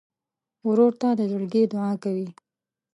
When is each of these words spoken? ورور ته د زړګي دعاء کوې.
ورور 0.67 0.91
ته 1.01 1.07
د 1.19 1.21
زړګي 1.31 1.63
دعاء 1.71 1.95
کوې. 2.03 2.27